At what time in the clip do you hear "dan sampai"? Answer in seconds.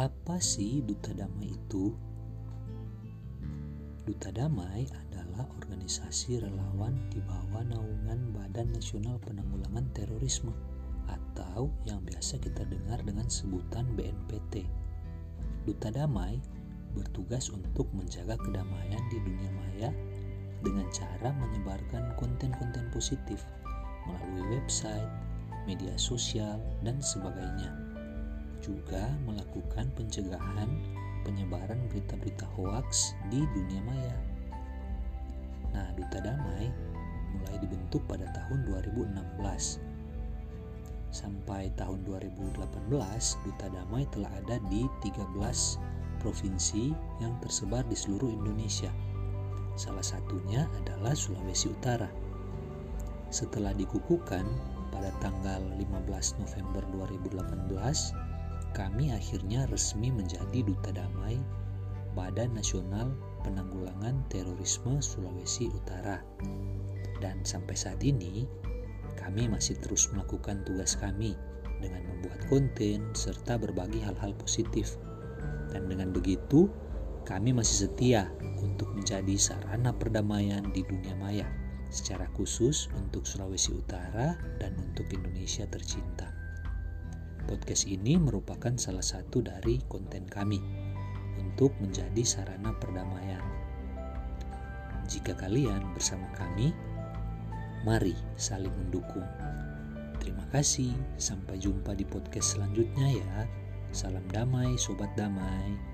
67.16-67.72